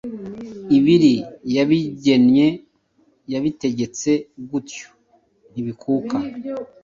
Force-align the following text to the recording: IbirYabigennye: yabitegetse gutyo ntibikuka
IbirYabigennye: 0.77 2.47
yabitegetse 3.31 4.11
gutyo 4.49 4.87
ntibikuka 5.51 6.15